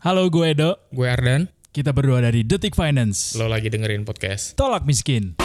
[0.00, 3.36] Halo gue Edo, Gue Ardan, kita berdua dari Detik Finance.
[3.36, 4.56] lo lagi dengerin podcast.
[4.56, 5.36] Tolak miskin.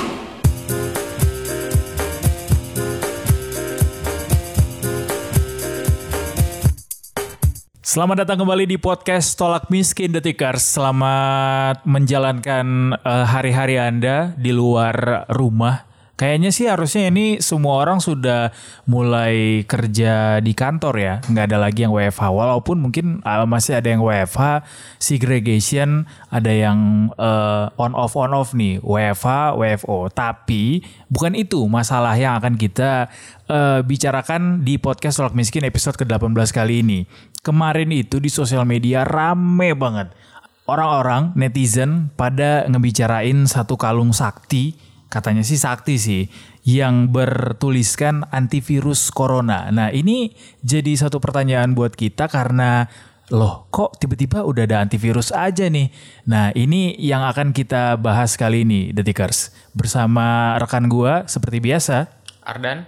[7.84, 10.64] Selamat datang kembali di podcast Tolak Miskin Detikers.
[10.64, 15.95] Selamat menjalankan eh, hari-hari Anda di luar rumah.
[16.16, 18.56] Kayaknya sih harusnya ini semua orang sudah
[18.88, 21.14] mulai kerja di kantor ya.
[21.28, 22.24] Nggak ada lagi yang WFH.
[22.32, 24.64] Walaupun mungkin eh, masih ada yang WFH,
[24.96, 30.08] segregation, ada yang eh, on off on off nih, WFH, WFO.
[30.08, 30.80] Tapi
[31.12, 33.12] bukan itu masalah yang akan kita
[33.52, 37.00] eh, bicarakan di podcast Tolak Miskin episode ke-18 kali ini.
[37.44, 40.16] Kemarin itu di sosial media rame banget.
[40.64, 46.28] Orang-orang netizen pada ngebicarain satu kalung sakti, katanya sih sakti sih,
[46.68, 49.72] yang bertuliskan antivirus corona.
[49.72, 52.92] Nah ini jadi satu pertanyaan buat kita karena
[53.32, 55.88] loh kok tiba-tiba udah ada antivirus aja nih.
[56.28, 59.56] Nah ini yang akan kita bahas kali ini Detikers.
[59.72, 62.12] Bersama rekan gua seperti biasa.
[62.44, 62.84] Ardan,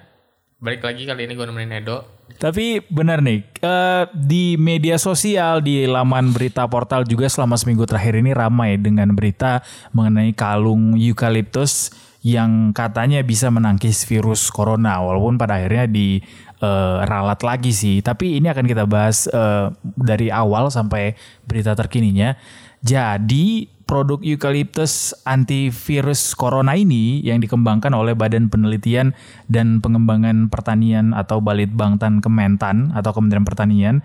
[0.60, 2.18] balik lagi kali ini gue nemenin Edo.
[2.38, 8.14] Tapi benar nih, eh, di media sosial, di laman berita portal juga selama seminggu terakhir
[8.20, 11.90] ini ramai dengan berita mengenai kalung eukaliptus
[12.26, 15.02] yang katanya bisa menangkis virus corona.
[15.02, 16.22] Walaupun pada akhirnya di
[16.62, 18.02] eh, ralat lagi sih.
[18.02, 21.14] Tapi ini akan kita bahas eh, dari awal sampai
[21.46, 22.34] berita terkininya.
[22.82, 29.16] Jadi produk eukaliptus antivirus corona ini yang dikembangkan oleh Badan Penelitian
[29.48, 33.96] dan Pengembangan Pertanian atau Balitbangtan Kementan atau Kementerian Pertanian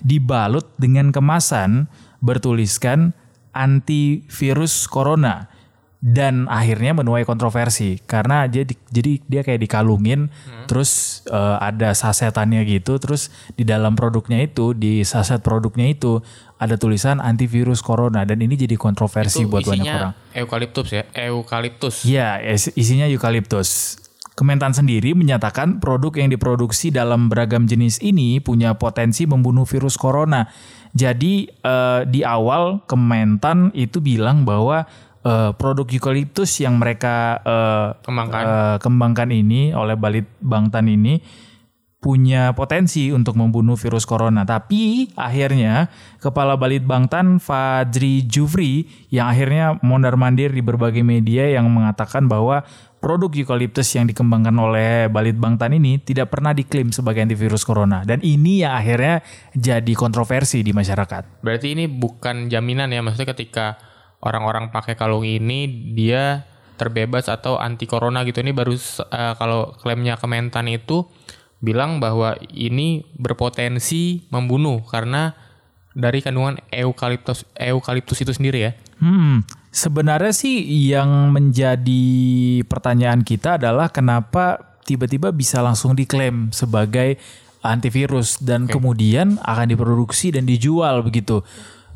[0.00, 1.90] dibalut dengan kemasan
[2.22, 3.12] bertuliskan
[3.52, 5.51] antivirus corona
[6.02, 10.34] dan akhirnya menuai kontroversi karena jadi jadi dia kayak dikalungin
[10.66, 16.18] terus eh, ada sasetannya gitu terus di dalam produknya itu di saset produknya itu
[16.58, 20.14] ada tulisan antivirus corona dan ini jadi kontroversi buat banyak orang.
[20.34, 21.94] eukaliptus ya, eukaliptus.
[22.06, 23.98] Ya, is- isinya eukaliptus.
[24.38, 30.46] Kementan sendiri menyatakan produk yang diproduksi dalam beragam jenis ini punya potensi membunuh virus corona.
[30.94, 34.86] Jadi eh, di awal Kementan itu bilang bahwa
[35.24, 38.42] eh, produk eukaliptus yang mereka eh, Kembangkan.
[38.42, 41.18] eh, kembangkan ini oleh Balit Bangtan ini
[42.02, 44.42] punya potensi untuk membunuh virus corona.
[44.42, 45.86] Tapi akhirnya
[46.18, 52.66] Kepala Balit Bangtan Fadri Jufri yang akhirnya mondar-mandir di berbagai media yang mengatakan bahwa
[52.98, 58.02] produk eukaliptus yang dikembangkan oleh Balit Bangtan ini tidak pernah diklaim sebagai antivirus corona.
[58.02, 59.22] Dan ini yang akhirnya
[59.54, 61.38] jadi kontroversi di masyarakat.
[61.38, 63.78] Berarti ini bukan jaminan ya, maksudnya ketika
[64.22, 66.46] orang-orang pakai kalung ini dia
[66.78, 68.40] terbebas atau anti corona gitu.
[68.40, 71.06] Ini baru eh, kalau klaimnya Kementan itu
[71.62, 75.30] bilang bahwa ini berpotensi membunuh karena
[75.94, 78.72] dari kandungan eukaliptus eukaliptus itu sendiri ya.
[78.98, 82.04] Hmm, sebenarnya sih yang menjadi
[82.66, 87.20] pertanyaan kita adalah kenapa tiba-tiba bisa langsung diklaim sebagai
[87.62, 91.46] antivirus dan kemudian akan diproduksi dan dijual begitu.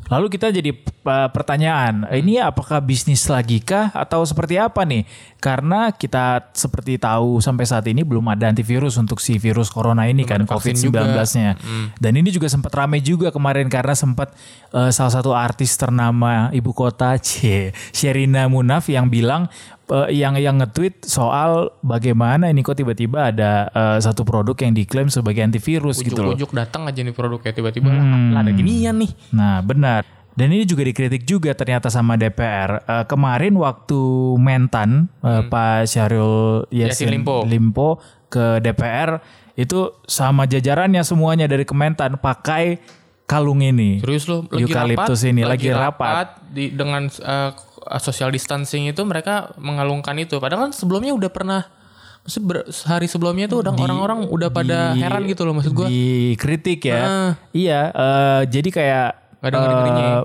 [0.07, 5.03] Lalu kita jadi uh, pertanyaan, ini apakah bisnis lagi kah atau seperti apa nih?
[5.37, 10.23] Karena kita seperti tahu sampai saat ini belum ada antivirus untuk si virus corona ini
[10.23, 11.03] kan vaksin juga.
[11.05, 11.51] COVID-19-nya.
[11.99, 14.33] Dan ini juga sempat ramai juga kemarin karena sempat
[14.69, 19.47] eh, salah satu artis ternama ibu kota C, Sherina Munaf yang bilang
[19.87, 25.07] eh, yang yang nge-tweet soal bagaimana ini kok tiba-tiba ada eh, satu produk yang diklaim
[25.07, 26.33] sebagai antivirus gitu loh.
[26.33, 28.31] Ujuk-ujuk datang aja nih produknya tiba-tiba Hmm.
[28.31, 29.11] lah ada ginian nih.
[29.31, 30.03] Nah, benar.
[30.37, 32.85] Dan ini juga dikritik juga ternyata sama DPR.
[32.85, 33.97] Eh, kemarin waktu
[34.37, 36.87] Mentan eh, Pak Syahrul Yassin Hmm.
[36.87, 37.35] Yassin Limpo.
[37.41, 37.89] Limpo
[38.27, 39.17] ke DPR
[39.55, 42.77] itu sama jajarannya semuanya dari Kementan pakai
[43.27, 43.99] kalung ini.
[43.99, 46.27] Serius lo lagi Eukaliptus rapat, ini, lagi rapat.
[46.47, 47.51] di dengan eh,
[47.99, 50.39] social distancing itu mereka mengalungkan itu.
[50.39, 51.61] Padahal kan sebelumnya udah pernah
[52.23, 55.87] maksud sehari sebelumnya tuh udah orang-orang udah pada Di- heran gitu loh maksud gua.
[55.91, 56.99] Dikritik ya.
[57.03, 57.31] Heeh.
[57.67, 60.09] Iya, eh, jadi kayak Nggak ada ngeri-ngerinya ya?
[60.09, 60.23] eh,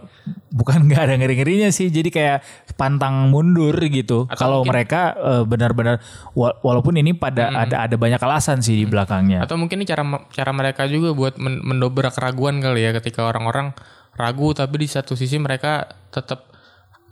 [0.51, 2.39] bukan nggak ada ngeri-ngerinya sih, jadi kayak
[2.75, 4.25] pantang mundur gitu.
[4.31, 6.01] Kalau mereka eh, benar-benar
[6.33, 9.45] wa- walaupun ini pada ada ada banyak alasan sih di belakangnya.
[9.45, 13.77] Atau mungkin ini cara cara mereka juga buat men- mendobrak keraguan kali ya ketika orang-orang
[14.13, 16.49] ragu tapi di satu sisi mereka tetap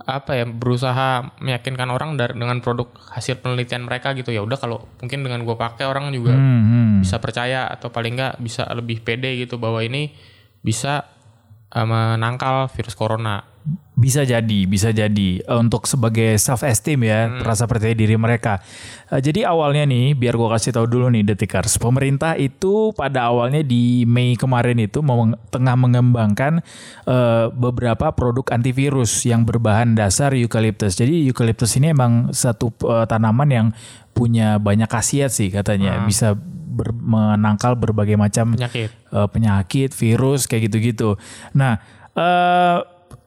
[0.00, 4.88] apa ya berusaha meyakinkan orang dari dengan produk hasil penelitian mereka gitu ya udah kalau
[4.96, 6.92] mungkin dengan gue pakai orang juga Hmm, hmm.
[7.04, 10.16] bisa percaya atau paling nggak bisa lebih pede gitu bahwa ini
[10.58, 11.04] bisa
[11.74, 13.44] menangkal virus corona.
[14.00, 18.64] Bisa jadi, bisa jadi Eh, untuk sebagai self esteem ya, rasa percaya diri mereka.
[19.12, 23.60] Eh, jadi awalnya nih, biar gue kasih tahu dulu nih detikers, pemerintah itu pada awalnya
[23.60, 26.64] di Mei kemarin itu mau tengah mengembangkan
[27.04, 30.96] eh, beberapa produk antivirus yang berbahan dasar eucalyptus.
[30.96, 32.72] Jadi eucalyptus ini emang satu
[33.06, 33.66] tanaman yang
[34.16, 38.90] punya banyak khasiat sih katanya, bisa ber- menangkal berbagai macam Penyakit.
[39.30, 41.20] penyakit, virus kayak gitu-gitu.
[41.52, 41.78] Nah,
[42.16, 42.78] eh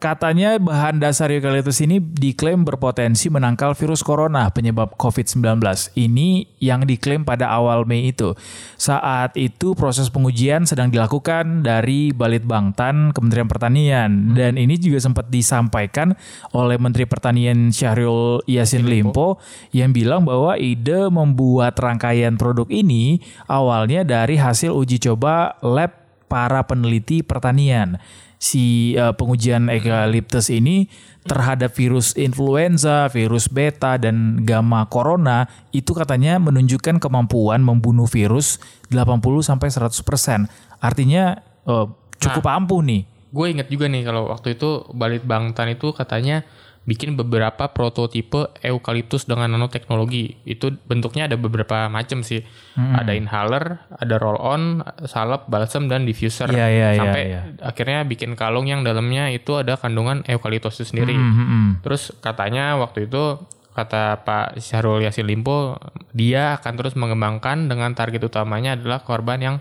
[0.04, 5.64] katanya bahan dasar eucalyptus ini diklaim berpotensi menangkal virus corona penyebab COVID-19.
[5.96, 8.36] Ini yang diklaim pada awal Mei itu.
[8.76, 16.20] Saat itu proses pengujian sedang dilakukan dari Balitbangtan Kementerian Pertanian dan ini juga sempat disampaikan
[16.52, 19.40] oleh Menteri Pertanian Syahrul Yassin Limpo
[19.72, 25.96] yang bilang bahwa ide membuat rangkaian produk ini awalnya dari hasil uji coba lab
[26.28, 28.02] para peneliti pertanian.
[28.44, 30.92] Si eh, pengujian eucalyptus ini
[31.24, 38.60] terhadap virus influenza, virus beta dan gamma corona itu katanya menunjukkan kemampuan membunuh virus
[38.92, 40.84] 80 sampai 100%.
[40.84, 41.88] Artinya eh,
[42.20, 43.08] cukup ampuh nih.
[43.32, 46.44] Gue inget juga nih kalau waktu itu Balit Bangtan itu katanya
[46.84, 50.44] bikin beberapa prototipe eukaliptus dengan nanoteknologi.
[50.44, 52.44] Itu bentuknya ada beberapa macam sih.
[52.76, 53.00] Hmm.
[53.00, 56.52] Ada inhaler, ada roll on, salep, balsam dan diffuser.
[56.52, 57.42] Iya, iya, iya, Sampai iya.
[57.64, 61.16] akhirnya bikin kalung yang dalamnya itu ada kandungan eukaliptus itu sendiri.
[61.16, 61.70] Hmm, hmm, hmm.
[61.88, 63.40] Terus katanya waktu itu
[63.74, 65.82] kata Pak Syahrul Yassin Limpo
[66.14, 69.58] dia akan terus mengembangkan dengan target utamanya adalah korban yang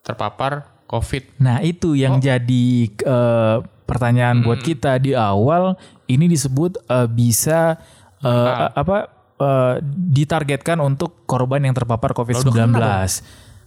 [0.00, 1.40] terpapar COVID.
[1.44, 7.76] Nah itu yang jadi eh, pertanyaan buat kita di awal ini disebut eh, bisa
[8.20, 8.30] eh,
[8.70, 8.96] apa
[9.34, 12.52] eh, ditargetkan untuk korban yang terpapar COVID-19.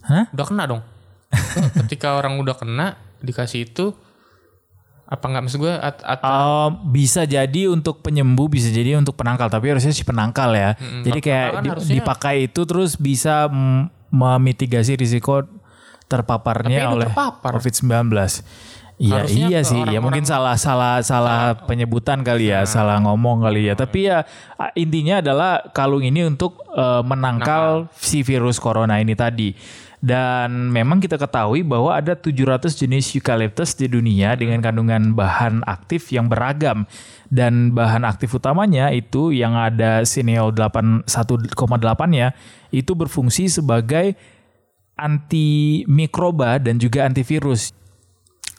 [0.03, 0.23] Hah?
[0.29, 0.81] Udah kena dong.
[1.77, 2.87] Ketika orang udah kena
[3.19, 3.91] dikasih itu
[5.03, 9.47] apa nggak maksud gue at, at- Eh, bisa jadi untuk penyembuh, bisa jadi untuk penangkal,
[9.47, 10.75] tapi harusnya si penangkal ya.
[11.01, 13.47] Jadi kayak kan di- harusnya- dipakai itu terus bisa
[14.07, 15.43] memitigasi risiko
[16.07, 17.51] terpaparnya udah oleh terpapar.
[17.53, 18.07] COVID-19.
[18.97, 23.69] Iya iya sih, ya orang-orang- mungkin salah salah salah penyebutan kali ya, salah ngomong kali
[23.69, 23.77] ya.
[23.77, 24.25] Tapi ya
[24.73, 29.53] intinya adalah kalung ini untuk eh, menangkal si virus corona ini tadi.
[29.97, 36.13] Dan memang kita ketahui bahwa ada 700 jenis eucalyptus di dunia dengan kandungan bahan aktif
[36.13, 36.85] yang beragam.
[37.29, 41.53] Dan bahan aktif utamanya itu yang ada sineol 8 1,8
[42.13, 42.29] ya,
[42.69, 44.13] itu berfungsi sebagai
[44.97, 47.73] antimikroba dan juga antivirus.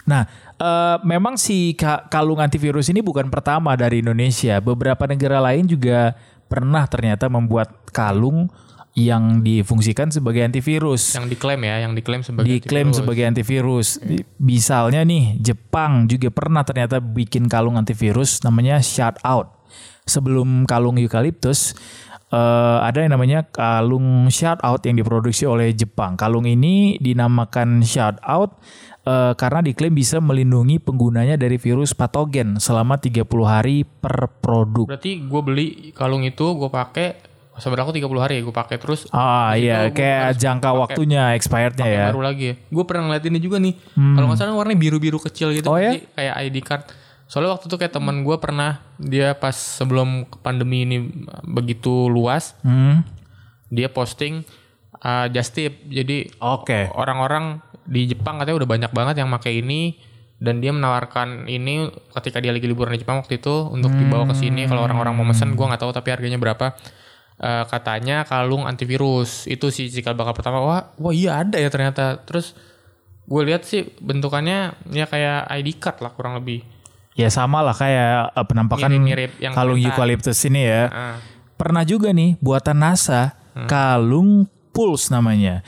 [0.09, 0.25] Nah,
[0.57, 4.57] eh, memang si ka- kalung antivirus ini bukan pertama dari Indonesia.
[4.59, 6.17] Beberapa negara lain juga
[6.49, 8.49] pernah ternyata membuat kalung
[8.97, 11.15] yang difungsikan sebagai antivirus.
[11.15, 12.99] yang diklaim ya, yang diklaim sebagai Diklaim antivirus.
[12.99, 13.89] sebagai antivirus.
[14.43, 19.55] Misalnya nih, Jepang juga pernah ternyata bikin kalung antivirus namanya Shut Out.
[20.03, 21.79] Sebelum kalung eucalyptus,
[22.33, 26.19] eh, ada yang namanya kalung Shut Out yang diproduksi oleh Jepang.
[26.19, 28.59] Kalung ini dinamakan Shut Out
[29.09, 34.85] eh, karena diklaim bisa melindungi penggunanya dari virus patogen selama 30 hari per produk.
[34.87, 37.25] Berarti gue beli kalung itu gue pakai
[37.55, 42.05] sebenarnya aku 30 hari gue pakai terus Ah iya, kayak jangka pakai- waktunya expirednya ya.
[42.09, 42.55] baru lagi ya.
[42.69, 43.75] Gue pernah ngeliat ini juga nih.
[43.91, 45.67] Kalau nggak salah warnanya biru-biru kecil gitu.
[45.67, 45.97] Oh ya?
[46.13, 46.85] Kayak ID card.
[47.25, 50.09] Soalnya waktu itu kayak teman gue pernah dia pas sebelum
[50.39, 50.97] pandemi ini
[51.43, 53.05] begitu luas, Hmm.
[53.67, 54.47] dia posting
[55.03, 55.85] uh, just tip.
[55.87, 56.89] Jadi Oke.
[56.95, 59.97] orang-orang di Jepang katanya udah banyak banget yang pakai ini
[60.39, 64.39] dan dia menawarkan ini ketika dia lagi liburan di Jepang waktu itu untuk dibawa ke
[64.39, 66.79] sini kalau orang-orang mau mesen gue nggak tahu tapi harganya berapa
[67.39, 72.19] Eh, katanya kalung antivirus itu sih cikal bakal pertama wah wah iya ada ya ternyata
[72.27, 72.51] terus
[73.31, 76.67] gue lihat sih bentukannya ya kayak ID card lah kurang lebih
[77.15, 79.91] Ya sama lah kayak eh, penampakan Mirip-mirip yang kalung kereta.
[79.95, 80.83] eucalyptus ini ya.
[80.91, 81.17] Ah.
[81.55, 83.39] Pernah juga nih buatan NASA
[83.71, 85.67] kalung pulse namanya.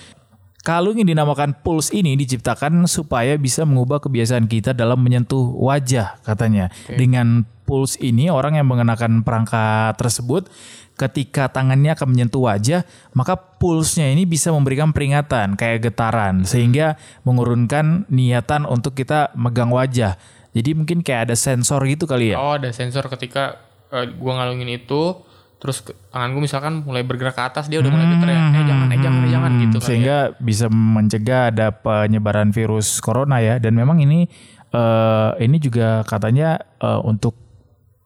[0.62, 6.70] Kalung yang dinamakan pulse ini diciptakan supaya bisa mengubah kebiasaan kita dalam menyentuh wajah katanya.
[6.86, 10.46] Dengan pulse ini orang yang mengenakan perangkat tersebut
[10.94, 12.84] ketika tangannya akan menyentuh wajah,
[13.16, 20.20] maka pulsnya ini bisa memberikan peringatan kayak getaran sehingga mengurunkan niatan untuk kita megang wajah.
[20.52, 22.36] Jadi mungkin kayak ada sensor gitu kali ya.
[22.36, 23.58] oh ada sensor ketika
[23.90, 25.16] eh, gue ngalungin itu
[25.60, 28.64] terus tangan gue misalkan mulai bergerak ke atas dia udah mulai getar ya eh
[28.98, 29.86] jangan eh jangan eh jangan gitu kali ya.
[29.86, 34.26] sehingga bisa mencegah ada penyebaran virus corona ya dan memang ini
[34.68, 37.38] eh, ini juga katanya eh, untuk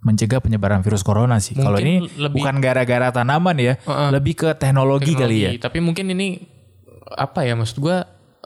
[0.00, 1.56] mencegah penyebaran virus corona sih.
[1.56, 3.80] Kalau ini lebih- bukan gara-gara tanaman ya,
[4.12, 5.48] lebih ke teknologi, kali ya.
[5.48, 5.64] teknologi.
[5.64, 6.28] Tapi mungkin ini
[7.08, 8.04] apa ya maksud gua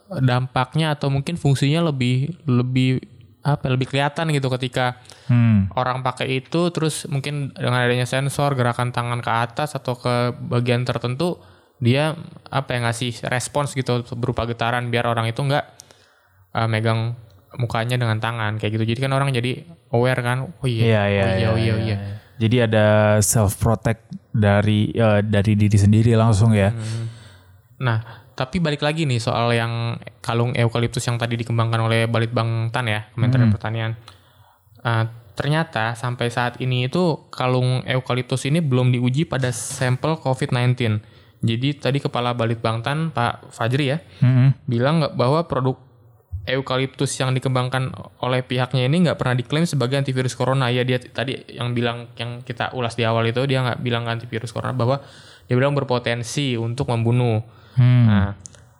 [0.08, 3.02] dampaknya atau mungkin fungsinya lebih lebih
[3.42, 5.68] apa ya, lebih kelihatan gitu ketika Hmm.
[5.74, 10.86] orang pakai itu terus mungkin dengan adanya sensor gerakan tangan ke atas atau ke bagian
[10.86, 11.36] tertentu
[11.78, 12.18] dia
[12.50, 15.64] apa ya ngasih respons gitu berupa getaran biar orang itu nggak
[16.58, 17.14] uh, megang
[17.56, 21.24] mukanya dengan tangan kayak gitu jadi kan orang jadi aware kan oh Iya, iya iya,
[21.24, 21.74] oh iya iya, oh iya, iya.
[21.74, 21.96] oh iya.
[22.38, 22.86] Jadi ada
[23.18, 26.70] self protect dari eh, dari diri sendiri langsung ya.
[27.82, 32.86] Nah, tapi balik lagi nih soal yang kalung eukaliptus yang tadi dikembangkan oleh Balitbang Tan
[32.86, 33.92] ya, Kementerian Pertanian.
[34.78, 41.02] Uh, ternyata sampai saat ini itu kalung eukaliptus ini belum diuji pada sampel COVID-19.
[41.38, 44.54] Jadi tadi Kepala Balitbang Tan Pak Fajri ya Hmm.
[44.66, 45.78] bilang nggak bahwa produk
[46.48, 47.92] eukaliptus yang dikembangkan
[48.24, 50.72] oleh pihaknya ini nggak pernah diklaim sebagai antivirus corona.
[50.72, 54.50] Ya dia tadi yang bilang yang kita ulas di awal itu dia nggak bilang antivirus
[54.50, 55.04] corona bahwa
[55.46, 57.44] dia bilang berpotensi untuk membunuh.
[57.76, 58.04] Hmm.
[58.08, 58.30] Nah,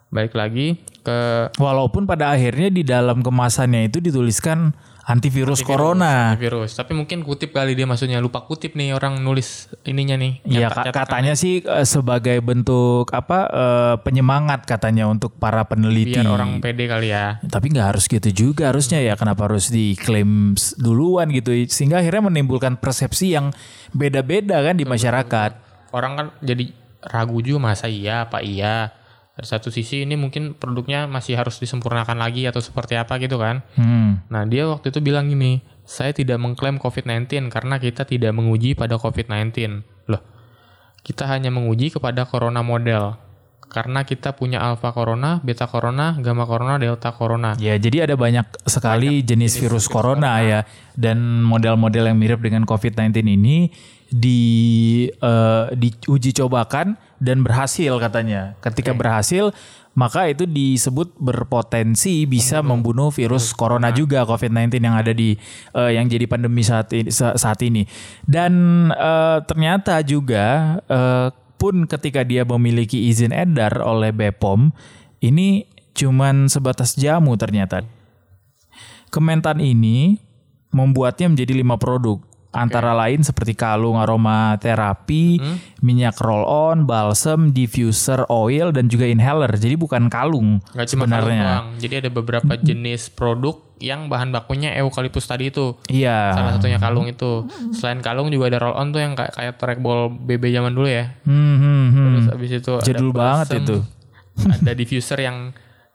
[0.09, 4.73] balik lagi ke Walaupun pada akhirnya di dalam kemasannya itu dituliskan
[5.09, 6.37] antivirus, corona.
[6.37, 6.77] virus.
[6.77, 10.45] Tapi mungkin kutip kali dia maksudnya lupa kutip nih orang nulis ininya nih.
[10.45, 10.93] Ya catakan.
[10.93, 16.21] katanya sih eh, sebagai bentuk apa eh, penyemangat katanya untuk para peneliti.
[16.21, 17.41] biar orang pede kali ya.
[17.41, 19.17] Tapi nggak harus gitu juga harusnya ya.
[19.17, 21.57] Kenapa harus diklaim duluan gitu?
[21.65, 23.49] Sehingga akhirnya menimbulkan persepsi yang
[23.89, 25.51] beda-beda kan di masyarakat.
[25.89, 26.69] Orang kan jadi
[27.01, 28.93] ragu juga masa iya apa iya.
[29.39, 33.63] Dari satu sisi ini mungkin produknya masih harus disempurnakan lagi atau seperti apa gitu kan.
[33.79, 34.19] Hmm.
[34.27, 38.99] Nah dia waktu itu bilang gini, saya tidak mengklaim COVID-19 karena kita tidak menguji pada
[38.99, 39.79] COVID-19.
[40.11, 40.19] Loh,
[41.07, 43.15] kita hanya menguji kepada corona model.
[43.69, 47.53] Karena kita punya alpha corona, beta corona, gamma corona, delta corona.
[47.61, 50.65] Ya, jadi ada banyak sekali jenis, virus, corona, ya
[50.97, 53.69] dan model-model yang mirip dengan COVID-19 ini
[54.09, 54.41] di
[55.05, 58.57] eh, diuji cobakan dan berhasil katanya.
[58.57, 59.53] Ketika berhasil,
[59.93, 65.37] maka itu disebut berpotensi bisa membunuh virus corona juga COVID-19 yang ada di
[65.77, 67.85] eh, yang jadi pandemi saat ini sa- saat ini.
[68.25, 68.53] Dan
[68.89, 74.71] eh, ternyata juga eh, pun ketika dia memiliki izin edar oleh BPOM
[75.19, 77.83] ini cuman sebatas jamu ternyata.
[79.11, 80.15] Kementan ini
[80.71, 82.23] membuatnya menjadi lima produk.
[82.49, 85.37] Antara lain seperti kalung aromaterapi,
[85.85, 89.53] minyak roll-on, balsam, diffuser oil, dan juga inhaler.
[89.53, 91.45] Jadi bukan kalung Nggak cuma kalung sebenarnya.
[91.45, 91.67] doang.
[91.77, 95.79] Jadi ada beberapa jenis produk yang bahan bakunya eukaliptus tadi itu.
[95.87, 96.35] Iya.
[96.35, 97.47] Salah satunya kalung itu.
[97.71, 101.15] Selain kalung juga ada roll on tuh yang kayak kayak trackball BB zaman dulu ya.
[101.23, 102.05] Hmm, hmm, hmm.
[102.05, 103.77] Terus abis itu ada Jadul banget balsam, itu.
[104.63, 105.37] ada diffuser yang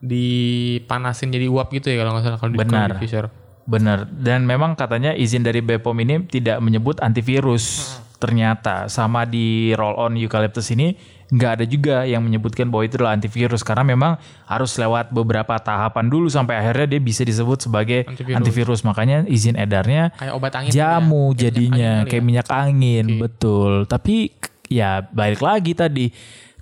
[0.04, 2.88] dipanasin jadi uap gitu ya kalau nggak salah kalau di Benar.
[2.88, 3.24] kalau diffuser.
[3.64, 3.98] Benar.
[4.12, 7.96] Dan memang katanya izin dari BPOM ini tidak menyebut antivirus.
[8.20, 10.96] Ternyata sama di roll on eucalyptus ini
[11.34, 14.14] nggak ada juga yang menyebutkan bahwa itu adalah antivirus karena memang
[14.46, 18.38] harus lewat beberapa tahapan dulu sampai akhirnya dia bisa disebut sebagai Antivirus.
[18.38, 18.80] antivirus.
[18.86, 20.70] Makanya izin edarnya Kayak obat angin.
[20.70, 21.50] jamu kali ya.
[21.50, 22.26] Kayak jadinya minyak angin kayak ya.
[22.26, 24.14] minyak angin betul tapi
[24.70, 26.06] ya balik lagi tadi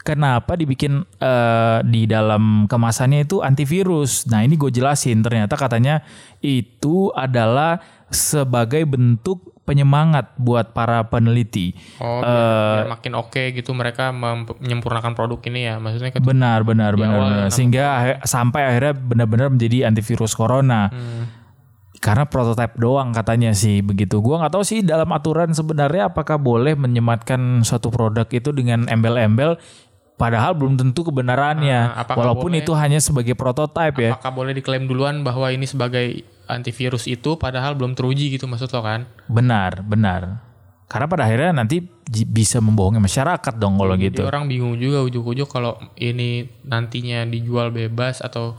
[0.00, 6.00] kenapa dibikin eh, di dalam kemasannya itu antivirus nah ini gue jelasin ternyata katanya
[6.40, 14.10] itu adalah sebagai bentuk penyemangat buat para peneliti Oh, biar, biar makin oke gitu mereka
[14.10, 15.78] menyempurnakan produk ini ya.
[15.78, 17.48] Maksudnya ketika benar benar benar, awal benar.
[17.48, 21.30] sehingga akhir- sampai akhirnya benar-benar menjadi antivirus corona Hmm.
[21.96, 24.18] karena prototipe doang katanya sih begitu.
[24.18, 29.54] Gua nggak tahu sih dalam aturan sebenarnya apakah boleh menyematkan suatu produk itu dengan embel-embel
[30.22, 31.98] padahal belum tentu kebenarannya.
[31.98, 32.62] Apakah Walaupun boleh?
[32.62, 34.14] itu hanya sebagai prototipe ya.
[34.14, 38.86] apakah boleh diklaim duluan bahwa ini sebagai antivirus itu padahal belum teruji gitu maksud lo
[38.86, 39.10] kan?
[39.26, 40.46] Benar, benar.
[40.86, 41.82] Karena pada akhirnya nanti
[42.28, 44.22] bisa membohongi masyarakat dong kalau Jadi gitu.
[44.28, 48.54] orang bingung juga ujuk-ujuk kalau ini nantinya dijual bebas atau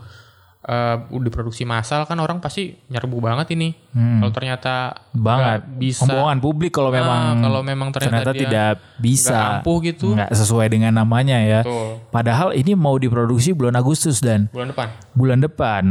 [0.63, 3.75] eh, diproduksi massal kan orang pasti nyerbu banget ini.
[3.91, 5.21] Kalau ternyata Hmm.
[5.21, 5.61] Banget.
[5.69, 10.07] bisa Pembohongan publik kalau Nah, memang kalau memang ternyata, dia tidak bisa nggak ampuh gitu.
[10.15, 11.59] nggak sesuai dengan namanya ya.
[11.61, 14.87] Tuh, Padahal ini mau diproduksi bulan Agustus dan bulan depan.
[15.13, 15.83] bulan depan.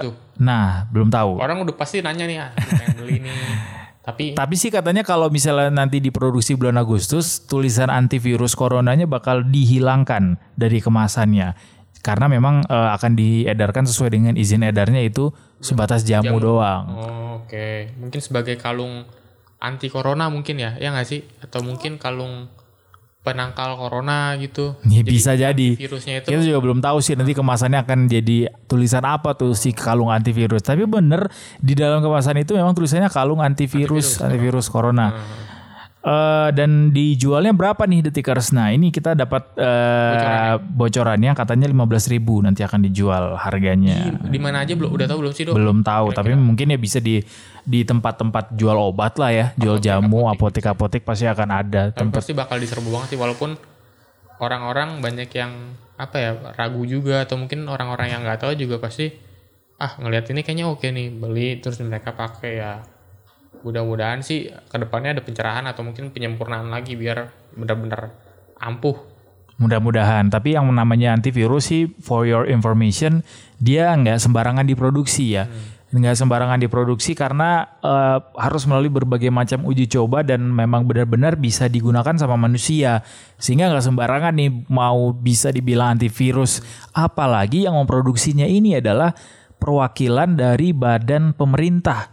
[0.00, 0.14] Tuh?
[0.36, 1.40] nah, belum tahu.
[1.40, 3.32] Orang udah pasti nanya nih, ah, pengen beli nih.
[4.06, 10.38] Tapi Tapi sih katanya kalau misalnya nanti diproduksi bulan Agustus, tulisan antivirus coronanya bakal dihilangkan
[10.54, 11.58] dari kemasannya.
[12.06, 16.84] Karena memang eh, akan diedarkan sesuai dengan izin edarnya itu sebatas jamu, doang.
[16.94, 19.06] Oh, Oke, mungkin sebagai kalung
[19.58, 21.26] anti corona mungkin ya, ya nggak sih?
[21.42, 22.50] Atau mungkin kalung
[23.26, 24.78] penangkal corona gitu.
[24.86, 25.74] Ya, bisa jadi.
[25.74, 29.74] Virusnya itu Kita juga belum tahu sih nanti kemasannya akan jadi tulisan apa tuh si
[29.74, 30.62] kalung antivirus.
[30.62, 31.26] Tapi bener
[31.58, 35.10] di dalam kemasan itu memang tulisannya kalung antivirus, antivirus, corona.
[36.06, 38.54] Eh, dan dijualnya berapa nih detikers?
[38.54, 44.14] Nah ini kita dapat eh, bocorannya katanya 15.000 nanti akan dijual harganya.
[44.22, 45.58] Di mana aja belum udah tahu belum sih dok?
[45.58, 47.18] Belum tahu, tapi mungkin ya bisa di
[47.66, 51.90] di tempat-tempat jual obat lah ya, jual jamu, apotek-apotek pasti akan ada.
[51.90, 53.58] Tapi pasti bakal diserbu banget sih walaupun
[54.38, 59.10] orang-orang banyak yang apa ya ragu juga atau mungkin orang-orang yang nggak tahu juga pasti
[59.82, 62.84] ah ngelihat ini kayaknya oke nih beli terus mereka pakai ya
[63.64, 68.12] mudah-mudahan sih ke depannya ada pencerahan atau mungkin penyempurnaan lagi biar benar-benar
[68.60, 69.16] ampuh
[69.56, 70.28] Mudah-mudahan.
[70.28, 73.24] Tapi yang namanya antivirus sih, for your information,
[73.56, 75.48] dia nggak sembarangan diproduksi ya.
[75.96, 81.72] Nggak sembarangan diproduksi karena eh, harus melalui berbagai macam uji coba dan memang benar-benar bisa
[81.72, 83.00] digunakan sama manusia.
[83.40, 86.60] Sehingga nggak sembarangan nih mau bisa dibilang antivirus.
[86.92, 89.16] Apalagi yang memproduksinya ini adalah
[89.56, 92.12] perwakilan dari badan pemerintah.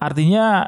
[0.00, 0.64] Artinya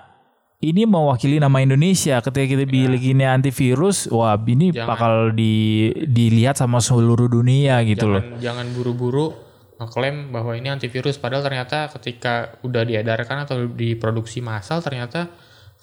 [0.62, 2.22] ini mewakili nama Indonesia.
[2.22, 8.22] Ketika kita bikin ini antivirus, wah ini bakal di dilihat sama seluruh dunia gitu loh.
[8.22, 9.34] jangan jangan buru-buru
[9.82, 11.18] ngeklaim bahwa ini antivirus.
[11.18, 15.26] Padahal ternyata ketika udah diedarkan atau diproduksi massal ternyata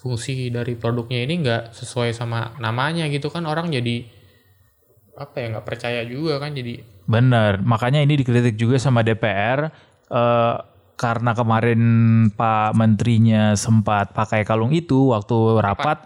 [0.00, 3.44] fungsi dari produknya ini nggak sesuai sama namanya gitu kan.
[3.44, 4.08] Orang jadi
[5.20, 6.56] apa ya nggak percaya juga kan.
[6.56, 6.80] Jadi
[7.10, 9.68] Bener, makanya ini dikritik juga sama DPR
[10.08, 10.56] eh,
[11.00, 11.80] karena kemarin
[12.36, 16.04] Pak Menterinya sempat pakai kalung itu waktu rapat,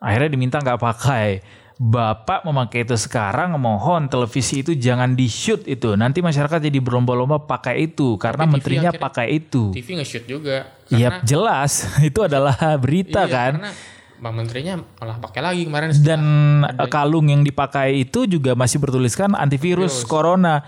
[0.00, 1.44] akhirnya diminta nggak pakai.
[1.76, 7.48] Bapak memakai itu sekarang mohon televisi itu jangan di shoot itu nanti masyarakat jadi berlomba-lomba
[7.48, 9.62] pakai itu karena TV menterinya akhirnya- pakai itu.
[9.72, 13.52] TV nge-shoot juga Iya jelas itu adalah berita Iya, kan.
[13.64, 13.72] karena
[14.20, 16.22] Bang Menterinya malah pakai lagi kemarin Dan
[16.92, 20.60] kalung yang dipakai itu juga masih bertuliskan antivirus corona.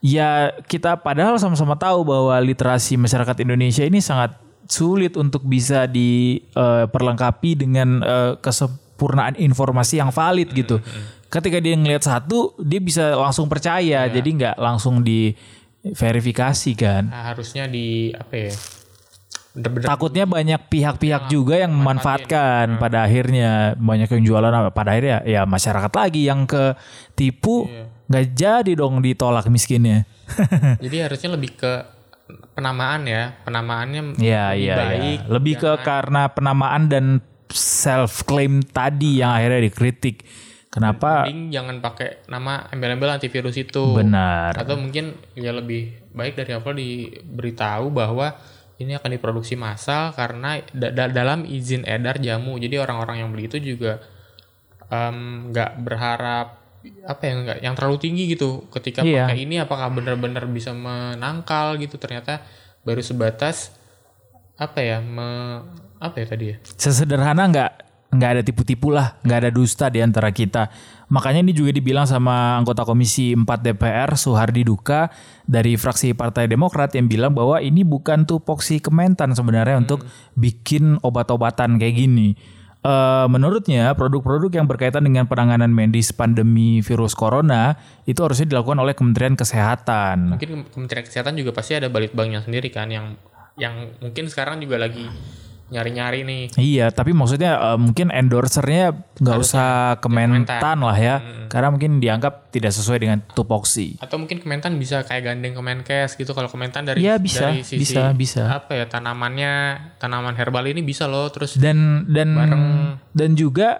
[0.00, 4.32] Ya kita padahal sama-sama tahu bahwa literasi masyarakat Indonesia ini sangat
[4.64, 10.80] sulit untuk bisa diperlengkapi dengan eh, kesempurnaan informasi yang valid gitu.
[11.30, 17.06] Ketika dia ngelihat satu, dia bisa langsung percaya, jadi nggak langsung diverifikasi kan.
[17.06, 18.52] Nah, harusnya di apa ya
[19.50, 23.74] bener-bener Takutnya banyak pihak-pihak juga yang memanfaatkan pada akhirnya.
[23.78, 27.66] Banyak yang jualan pada akhirnya ya masyarakat lagi yang ketipu
[28.10, 30.02] nggak jadi dong ditolak miskinnya.
[30.84, 31.72] jadi harusnya lebih ke
[32.54, 35.30] penamaan ya penamaannya Iya lebih iya baik iya.
[35.30, 37.04] Lebih ke karena penamaan dan
[37.50, 40.22] self claim tadi yang akhirnya dikritik.
[40.70, 41.26] Kenapa?
[41.26, 44.54] Mending jangan pakai nama embel-embel antivirus itu Benar.
[44.54, 48.38] atau mungkin ya lebih baik dari awal diberitahu bahwa
[48.78, 53.50] ini akan diproduksi massal karena da- da- dalam izin edar jamu jadi orang-orang yang beli
[53.50, 53.98] itu juga
[54.90, 56.46] nggak berharap
[57.04, 59.28] apa ya nggak yang terlalu tinggi gitu ketika Iya.
[59.28, 62.40] pakai ini apakah benar-benar bisa menangkal gitu ternyata
[62.82, 63.76] baru sebatas
[64.56, 65.60] apa ya me,
[66.00, 67.72] apa ya tadi ya sesederhana nggak
[68.10, 70.66] nggak ada tipu-tipu lah, nggak ada dusta di antara kita.
[71.14, 75.06] Makanya ini juga dibilang sama anggota Komisi 4 DPR Suhardi Duka
[75.46, 80.02] dari fraksi Partai Demokrat yang bilang bahwa ini bukan tupoksi Kementan sebenarnya untuk
[80.34, 82.34] bikin obat-obatan kayak gini.
[82.80, 87.76] Eh, menurutnya produk-produk yang berkaitan dengan penanganan medis pandemi virus corona
[88.08, 90.32] itu harusnya dilakukan oleh Kementerian Kesehatan.
[90.40, 93.20] mungkin Kementerian Kesehatan juga pasti ada balitbangnya sendiri kan yang
[93.60, 95.04] yang mungkin sekarang juga lagi
[95.70, 96.42] nyari-nyari nih.
[96.58, 102.74] Iya, tapi maksudnya eh, mungkin endorsernya nggak usah Kementan lah ya, karena mungkin dianggap tidak
[102.74, 103.94] sesuai dengan tupoksi.
[104.02, 106.34] atau mungkin Kementan bisa kayak gandeng Kemenkes gitu.
[106.34, 108.42] Kalau Kementan dari Iya, bisa, dari sisi bisa, bisa.
[108.50, 109.52] apa ya tanamannya
[109.96, 112.34] tanaman herbal ini bisa loh terus Dan dan
[113.14, 113.78] dan juga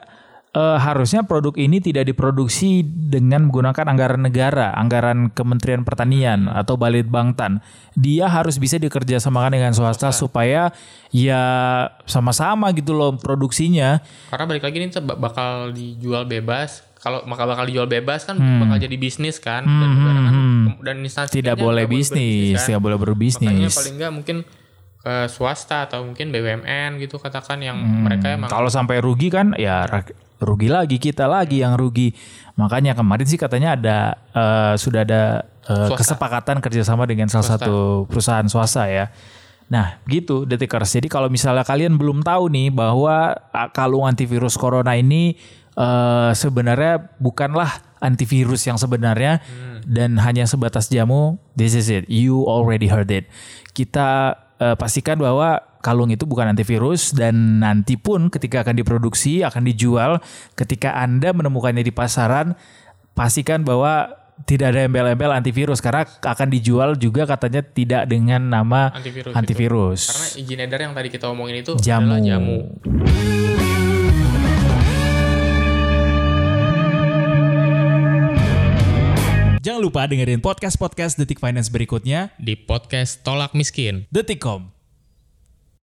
[0.51, 7.63] eh, harusnya produk ini tidak diproduksi dengan menggunakan anggaran negara, anggaran Kementerian Pertanian atau Balitbangtan.
[7.95, 10.75] Dia harus bisa dikerjasamakan dengan swasta supaya
[11.09, 11.43] ya
[12.05, 14.03] sama-sama gitu loh produksinya.
[14.29, 18.61] karena balik lagi ini bakal dijual bebas kalau bakal bakal dijual bebas kan Hmm.
[18.61, 20.37] bakal jadi bisnis kan dan, barang kan-
[20.81, 22.67] dan instansi Tidak boleh bisnis, kan.
[22.69, 23.73] tidak boleh makanya berbisnis.
[23.75, 24.37] paling nggak mungkin
[25.01, 29.89] ke swasta atau mungkin BUMN gitu katakan yang mereka emang Kalau sampai rugi kan ya
[30.41, 32.13] rugi lagi kita lagi yang rugi.
[32.57, 33.99] Makanya kemarin sih katanya ada
[34.33, 39.09] eh, sudah ada eh, kesepakatan kerjasama dengan salah satu perusahaan swasta ya.
[39.73, 40.93] Nah gitu Detikers.
[40.93, 45.33] Jadi kalau misalnya kalian belum tahu nih bahwa ah, kalung antivirus corona ini
[45.81, 49.41] eh, sebenarnya bukanlah antivirus yang sebenarnya
[49.89, 51.41] dan hanya sebatas jamu.
[51.57, 52.05] This is it.
[52.13, 53.29] You already heard it.
[53.73, 59.65] Kita eh, pastikan bahwa kalung itu bukan antivirus dan nanti pun ketika akan diproduksi akan
[59.65, 60.21] dijual
[60.53, 62.53] ketika Anda menemukannya di pasaran
[63.17, 69.33] pastikan bahwa tidak ada embel-embel antivirus karena akan dijual juga katanya tidak dengan nama antivirus,
[69.37, 70.01] antivirus.
[70.01, 70.13] itu.
[70.13, 72.09] karena izin edar yang tadi kita omongin itu Jamu.
[72.09, 72.59] adalah jamu
[79.81, 84.05] lupa dengerin podcast-podcast Detik Finance berikutnya di podcast Tolak Miskin.
[84.13, 84.80] Detikcom.